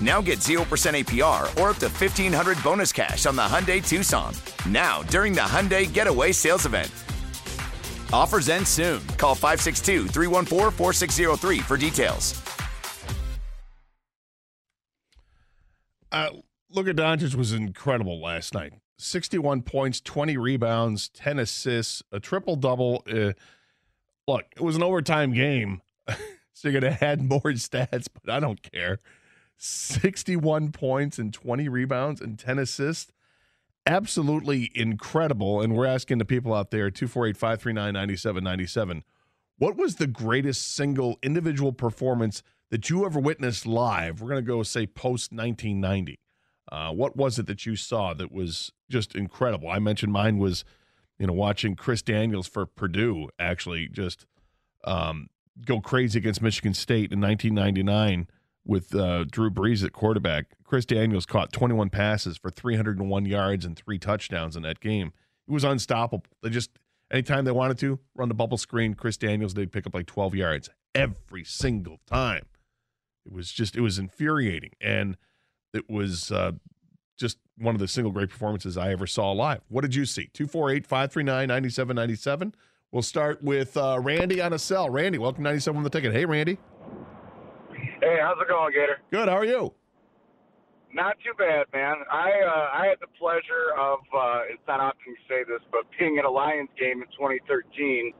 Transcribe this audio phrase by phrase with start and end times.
[0.00, 4.34] Now get 0% APR or up to 1500 bonus cash on the Hyundai Tucson.
[4.68, 6.90] Now, during the Hyundai Getaway Sales Event.
[8.12, 9.04] Offers end soon.
[9.18, 12.40] Call 562 314 4603 for details.
[16.14, 16.30] Uh,
[16.70, 18.72] Luka Doncic was incredible last night.
[18.98, 23.02] 61 points, 20 rebounds, 10 assists, a triple double.
[23.10, 23.32] Uh,
[24.28, 25.82] look, it was an overtime game,
[26.52, 29.00] so you're going to add more stats, but I don't care.
[29.56, 33.12] 61 points and 20 rebounds and 10 assists.
[33.86, 35.60] Absolutely incredible.
[35.60, 39.04] And we're asking the people out there 248 539 9797
[39.58, 44.20] what was the greatest single individual performance that you ever witnessed live?
[44.20, 46.18] We're going to go say post 1990.
[46.72, 49.68] Uh, what was it that you saw that was just incredible?
[49.68, 50.64] I mentioned mine was,
[51.18, 54.26] you know, watching Chris Daniels for Purdue actually just
[54.84, 55.28] um,
[55.64, 58.26] go crazy against Michigan State in 1999
[58.64, 60.46] with uh, Drew Brees at quarterback.
[60.64, 65.12] Chris Daniels caught 21 passes for 301 yards and three touchdowns in that game.
[65.46, 66.24] It was unstoppable.
[66.42, 66.70] They just
[67.10, 70.34] anytime they wanted to run the bubble screen, Chris Daniels they'd pick up like 12
[70.34, 72.46] yards every single time.
[73.26, 75.16] It was just it was infuriating and
[75.72, 76.52] it was uh,
[77.18, 79.60] just one of the single great performances I ever saw live.
[79.68, 80.28] What did you see?
[80.32, 82.54] 248 539 9797.
[82.92, 84.88] We'll start with uh, Randy on a cell.
[84.88, 86.12] Randy, welcome 97 on the ticket.
[86.12, 86.58] Hey, Randy.
[88.04, 89.00] Hey, how's it going, Gator?
[89.10, 89.28] Good.
[89.30, 89.72] How are you?
[90.92, 91.96] Not too bad, man.
[92.12, 95.82] I uh, I had the pleasure of uh, it's not often you say this, but
[95.98, 98.12] being at a Lions game in 2013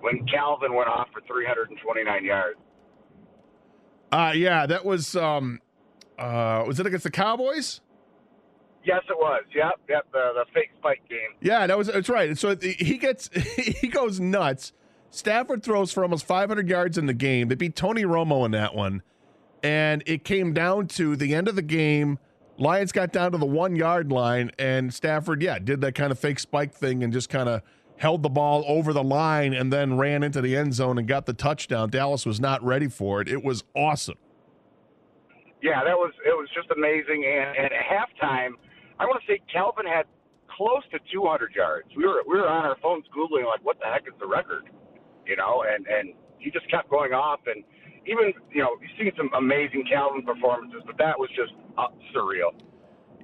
[0.00, 2.58] when Calvin went off for 329 yards.
[4.12, 5.60] Uh yeah, that was um
[6.18, 7.80] uh was it against the Cowboys?
[8.84, 9.42] Yes, it was.
[9.54, 10.06] Yep, yep.
[10.12, 11.36] The the fake spike game.
[11.40, 12.28] Yeah, that was that's right.
[12.28, 14.72] And so he gets he goes nuts.
[15.10, 17.48] Stafford throws for almost 500 yards in the game.
[17.48, 19.02] They beat Tony Romo in that one.
[19.62, 22.18] And it came down to the end of the game.
[22.58, 26.18] Lions got down to the one yard line, and Stafford, yeah, did that kind of
[26.18, 27.62] fake spike thing and just kind of
[27.96, 31.26] held the ball over the line and then ran into the end zone and got
[31.26, 31.88] the touchdown.
[31.88, 33.28] Dallas was not ready for it.
[33.28, 34.18] It was awesome.
[35.62, 37.24] Yeah, that was it was just amazing.
[37.24, 38.58] And, and at halftime,
[38.98, 40.06] I want to say Calvin had
[40.50, 41.88] close to 200 yards.
[41.96, 44.68] We were we were on our phones googling like, what the heck is the record?
[45.24, 47.62] You know, and and he just kept going off and
[48.06, 52.52] even you know you've seen some amazing Calvin performances, but that was just uh, surreal.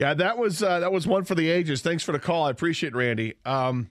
[0.00, 1.82] Yeah, that was uh, that was one for the ages.
[1.82, 2.46] Thanks for the call.
[2.46, 3.34] I appreciate it, Randy.
[3.44, 3.90] Um,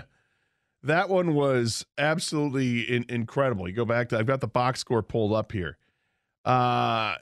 [0.82, 3.68] that one was absolutely in- incredible.
[3.68, 5.78] You go back to I've got the box score pulled up here.
[6.44, 7.16] Uh,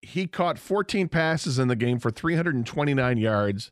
[0.00, 3.70] he caught 14 passes in the game for 329 yards,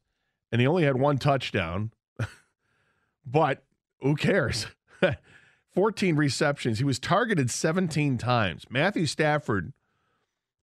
[0.53, 1.91] and he only had one touchdown.
[3.27, 3.65] but
[4.01, 4.67] who cares?
[5.81, 6.77] 14 receptions.
[6.77, 8.67] He was targeted 17 times.
[8.69, 9.73] Matthew Stafford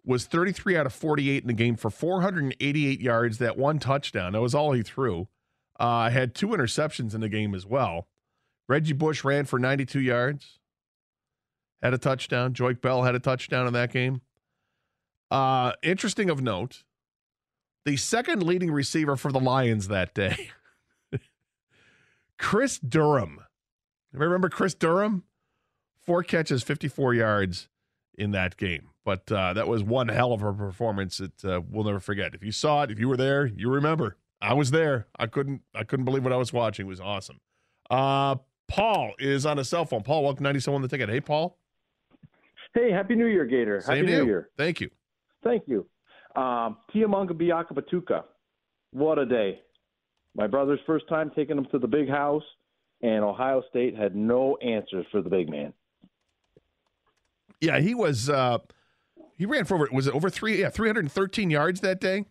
[0.04, 4.34] was 33 out of 48 in the game for 488 yards, that one touchdown.
[4.34, 5.28] That was all he threw.
[5.80, 8.08] Uh, had two interceptions in the game as well.
[8.68, 10.58] Reggie Bush ran for 92 yards,
[11.80, 12.52] had a touchdown.
[12.52, 14.20] Joique Bell had a touchdown in that game.
[15.30, 16.84] Uh, interesting of note,
[17.86, 20.50] the second leading receiver for the Lions that day,
[22.38, 23.45] Kris Durham.
[24.16, 25.24] Remember Kris Durham?
[26.04, 27.68] Four catches, 54 yards
[28.16, 28.90] in that game.
[29.04, 32.34] But uh, that was one hell of a performance that uh, we'll never forget.
[32.34, 34.16] If you saw it, if you were there, you remember.
[34.40, 35.06] I was there.
[35.18, 35.62] I couldn't.
[35.74, 36.86] I couldn't believe what I was watching.
[36.86, 37.40] It was awesome.
[37.88, 38.36] Uh,
[38.68, 40.02] Paul is on a cell phone.
[40.02, 41.08] Paul, welcome ninety seven on the ticket.
[41.08, 41.56] Hey, Paul.
[42.74, 43.80] Hey, happy New Year, Gator.
[43.80, 44.26] Same happy New you.
[44.26, 44.50] Year.
[44.58, 44.90] Thank you.
[45.42, 45.86] Thank you.
[46.34, 48.24] Um, Tshimanga Biakabutuka.
[48.90, 49.60] What a day.
[50.34, 52.42] My brother's first time taking him to the big house,
[53.02, 55.72] and Ohio State had no answers for the big man.
[57.60, 58.28] Yeah, he was.
[58.28, 58.58] Uh,
[59.36, 59.88] he ran for over.
[59.92, 60.60] Was it over three?
[60.60, 62.26] Yeah, three hundred and thirteen yards that day.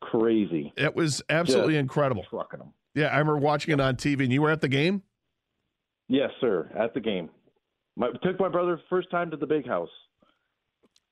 [0.00, 0.72] Crazy.
[0.76, 2.24] It was absolutely Just incredible.
[2.28, 2.72] Trucking him.
[2.94, 5.02] Yeah, I remember watching it on TV, and you were at the game.
[6.08, 6.70] Yes, sir.
[6.78, 7.30] At the game.
[7.96, 9.88] My, took my brother first time to the big house.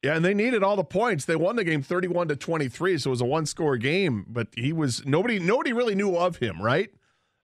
[0.03, 1.25] Yeah, and they needed all the points.
[1.25, 4.73] They won the game 31 to 23, so it was a one-score game, but he
[4.73, 6.91] was nobody nobody really knew of him, right?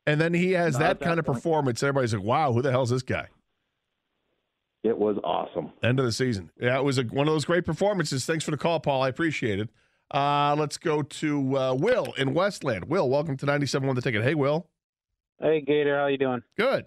[0.09, 1.37] And then he has that that kind of point.
[1.37, 1.83] performance.
[1.83, 3.29] Everybody's like, "Wow, who the hell's this guy?"
[4.83, 5.73] It was awesome.
[5.83, 6.51] End of the season.
[6.59, 8.25] Yeah, it was a, one of those great performances.
[8.25, 9.03] Thanks for the call, Paul.
[9.03, 9.69] I appreciate it.
[10.11, 12.87] Uh, let's go to uh, Will in Westland.
[12.87, 14.23] Will, welcome to 97 on the ticket.
[14.23, 14.67] Hey, Will.
[15.41, 16.43] Hey Gator, how you doing?
[16.57, 16.87] Good.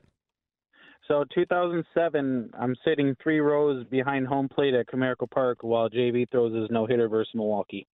[1.07, 6.55] So 2007, I'm sitting three rows behind home plate at Comerica Park while JV throws
[6.55, 7.87] his no hitter versus Milwaukee.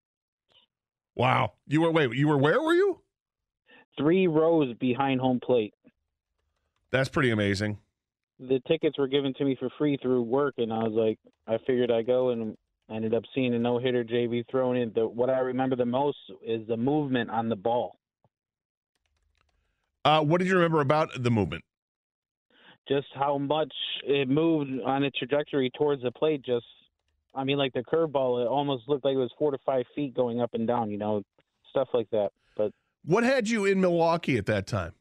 [1.14, 1.54] Wow.
[1.66, 3.00] You were wait, you were where were you?
[3.98, 5.74] Three rows behind home plate.
[6.90, 7.78] That's pretty amazing.
[8.38, 11.58] The tickets were given to me for free through work, and I was like, I
[11.66, 12.56] figured I'd go, and
[12.90, 14.94] I ended up seeing a no hitter JV throwing it.
[14.94, 17.96] The, what I remember the most is the movement on the ball.
[20.04, 21.64] Uh, what did you remember about the movement?
[22.88, 23.72] just how much
[24.04, 26.42] it moved on its trajectory towards the plate.
[26.44, 26.66] Just,
[27.34, 30.14] I mean, like the curveball, it almost looked like it was four to five feet
[30.14, 30.90] going up and down.
[30.90, 31.22] You know,
[31.70, 32.30] stuff like that.
[32.56, 32.72] But
[33.06, 34.92] What had you in Milwaukee at that time?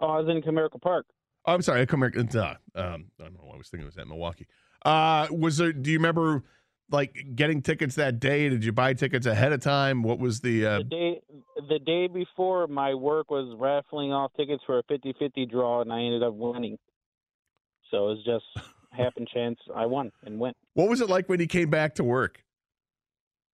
[0.00, 1.06] oh, I was in Comerica Park.
[1.46, 1.80] Oh, I'm sorry.
[1.80, 2.12] I come here.
[2.16, 2.40] Uh,
[2.74, 3.40] um, I don't know.
[3.44, 4.46] why I was thinking it was at Milwaukee.
[4.84, 5.72] Uh, was there?
[5.72, 6.44] Do you remember
[6.90, 8.48] like getting tickets that day?
[8.48, 10.02] Did you buy tickets ahead of time?
[10.02, 10.66] What was the?
[10.66, 11.20] Uh, The day,
[11.68, 16.00] the day before, my work was raffling off tickets for a 50-50 draw, and I
[16.02, 16.76] ended up winning.
[17.90, 19.58] So it was just happen chance.
[19.74, 20.56] I won and went.
[20.74, 22.42] what was it like when you came back to work?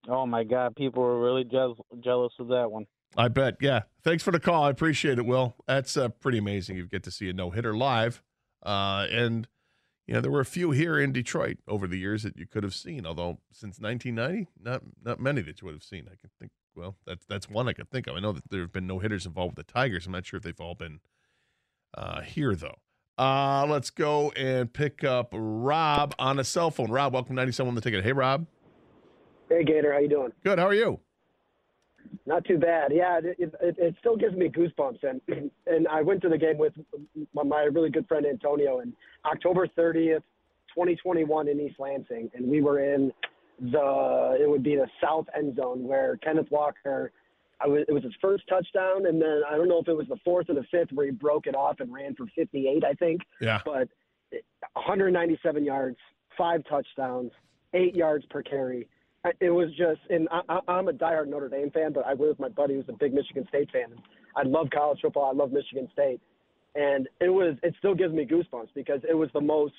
[0.08, 2.86] Oh my God, people were really jealous jealous of that one.
[3.16, 3.56] I bet.
[3.60, 3.82] Yeah.
[4.02, 4.64] Thanks for the call.
[4.64, 5.54] I appreciate it, Will.
[5.66, 6.76] That's uh, pretty amazing.
[6.76, 8.22] You get to see a no hitter live.
[8.62, 9.46] Uh, and,
[10.06, 12.62] you know, there were a few here in Detroit over the years that you could
[12.62, 16.06] have seen, although since 1990, not not many that you would have seen.
[16.06, 18.16] I can think, well, that's that's one I could think of.
[18.16, 20.06] I know that there have been no hitters involved with the Tigers.
[20.06, 21.00] I'm not sure if they've all been
[21.96, 22.76] uh, here, though.
[23.16, 26.90] Uh, let's go and pick up Rob on a cell phone.
[26.90, 28.02] Rob, welcome to 97 on the ticket.
[28.02, 28.46] Hey, Rob.
[29.48, 30.32] Hey Gator, how you doing?
[30.42, 30.58] Good.
[30.58, 31.00] How are you?
[32.26, 32.92] Not too bad.
[32.92, 35.02] Yeah, it, it, it still gives me goosebumps.
[35.02, 35.20] And
[35.66, 36.72] and I went to the game with
[37.34, 38.92] my, really good friend Antonio, and
[39.24, 40.22] October 30th,
[40.74, 43.12] 2021 in East Lansing, and we were in
[43.60, 47.12] the it would be the south end zone where Kenneth Walker.
[47.60, 50.08] I was, it was his first touchdown, and then I don't know if it was
[50.08, 52.92] the fourth or the fifth where he broke it off and ran for 58, I
[52.94, 53.22] think.
[53.40, 53.60] Yeah.
[53.64, 53.88] But
[54.32, 54.38] eh,
[54.72, 55.96] 197 yards,
[56.36, 57.30] five touchdowns,
[57.72, 58.88] eight yards per carry.
[59.40, 62.40] It was just, and I, I'm a diehard Notre Dame fan, but I was with
[62.40, 63.86] my buddy who's a big Michigan State fan.
[64.36, 65.30] I love college football.
[65.30, 66.20] I love Michigan State,
[66.74, 69.72] and it was, it still gives me goosebumps because it was the most,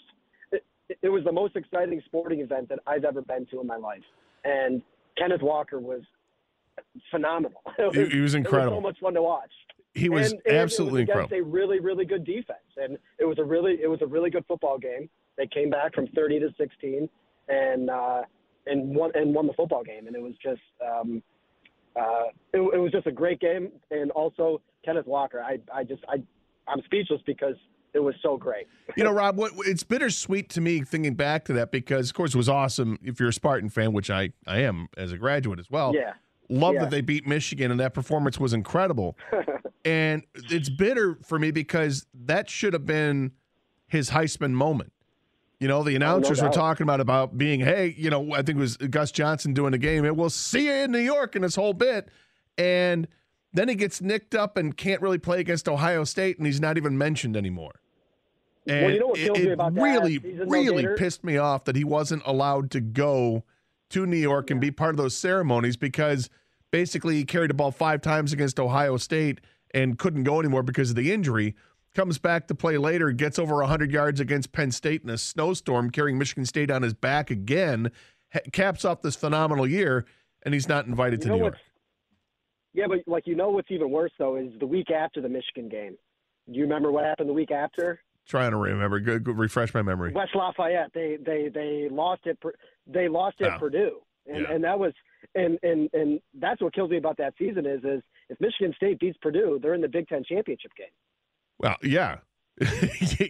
[0.51, 0.63] it,
[1.03, 4.01] it was the most exciting sporting event that I've ever been to in my life.
[4.45, 4.81] And
[5.17, 6.01] Kenneth Walker was
[7.11, 7.61] phenomenal.
[7.77, 8.77] It He- he was incredible.
[8.77, 9.51] Was so much fun to watch
[9.93, 11.49] He was and, and absolutely it was against incredible.
[11.49, 14.45] a really, really good defense, and it was a really, it was a really good
[14.47, 15.07] football game.
[15.37, 17.09] They came back from 30 to 16,
[17.49, 18.21] and uh,
[18.67, 21.21] and won and won the football game, and it was just, um,
[21.95, 25.41] uh, it, it was just a great game, and also Kenneth Walker.
[25.41, 26.15] I, I just, I,
[26.67, 27.55] I'm speechless because
[27.93, 28.67] it was so great.
[28.97, 32.33] You know, Rob, what it's bittersweet to me thinking back to that because, of course,
[32.33, 35.59] it was awesome if you're a Spartan fan, which I, I am as a graduate
[35.59, 35.93] as well.
[35.95, 36.13] Yeah.
[36.49, 36.81] Love Yeah.
[36.81, 39.17] that they beat Michigan and that performance was incredible.
[39.85, 43.31] and it's bitter for me because that should have been
[43.87, 44.91] his Heisman moment.
[45.59, 48.61] You know, the announcers were talking about about being, hey, you know, I think it
[48.61, 51.55] was Gus Johnson doing the game, and we'll see you in New York and this
[51.55, 52.09] whole bit.
[52.57, 53.07] And
[53.53, 56.77] then he gets nicked up and can't really play against Ohio State, and he's not
[56.77, 57.79] even mentioned anymore.
[58.67, 60.95] And Well, you know what it, it really, really Gator?
[60.97, 63.43] pissed me off that he wasn't allowed to go
[63.91, 66.29] to New York and be part of those ceremonies because
[66.71, 69.39] basically he carried the ball five times against Ohio State
[69.73, 71.55] and couldn't go anymore because of the injury.
[71.95, 75.89] Comes back to play later, gets over 100 yards against Penn State in a snowstorm,
[75.89, 77.89] carrying Michigan State on his back again,
[78.33, 80.05] ha- caps off this phenomenal year,
[80.43, 81.57] and he's not invited You to New York.
[82.73, 85.69] Yeah, but like you know what's even worse though is the week after the Michigan
[85.69, 85.95] game.
[86.51, 88.01] Do you remember what happened the week after?
[88.27, 90.11] Trying to remember, good, good refresh my memory.
[90.11, 90.91] West Lafayette.
[90.93, 92.37] They they they lost it.
[92.85, 93.55] They lost it Yeah.
[93.55, 93.59] Oh.
[93.59, 94.51] Purdue, and Yeah.
[94.51, 94.91] and that was
[95.33, 98.99] and and and that's what kills me about that season is is if Michigan State
[98.99, 100.87] beats Purdue, they're in the Big Ten championship game.
[101.59, 102.17] Well, yeah,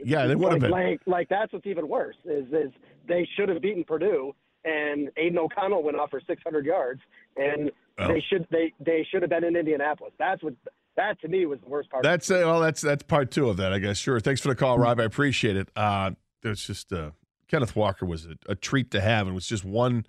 [0.03, 0.71] yeah, they would have like, been.
[0.71, 2.71] like like that's what's even worse is is
[3.07, 7.01] they should have beaten Purdue, and Aidan O'Connell went off for 600 yards,
[7.37, 8.09] and Oh.
[8.09, 10.11] they should they they should have been in Indianapolis.
[10.19, 10.53] That's what
[10.97, 12.03] that to me was the worst part.
[12.03, 13.97] That's uh, well, that's that's part two of that, I guess.
[13.97, 14.19] Sure.
[14.19, 14.99] Thanks for the call, Rob.
[14.99, 15.69] I appreciate it.
[15.77, 16.11] Uh,
[16.43, 17.11] it's just uh,
[17.47, 20.05] Kenneth Walker was a, a treat to have, and it was just one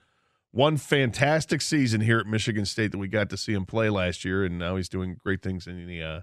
[0.50, 4.24] one fantastic season here at Michigan State that we got to see him play last
[4.24, 6.20] year, and now he's doing great things in the uh,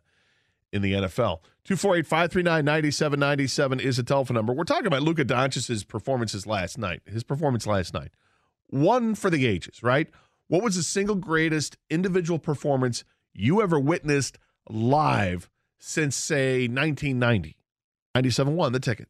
[0.73, 1.39] in the NFL.
[1.65, 4.51] 248-539-9797 is a telephone number.
[4.51, 7.01] We're talking about Luka Doncic's performances last night.
[7.05, 8.11] His performance last night.
[8.67, 10.09] one for the ages, right?
[10.47, 13.03] What was the single greatest individual performance
[13.33, 14.37] you ever witnessed
[14.69, 15.49] live
[15.79, 17.57] since, say, 1990?
[18.15, 19.09] 97 won the ticket.